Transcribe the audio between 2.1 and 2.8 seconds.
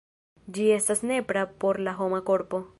korpo.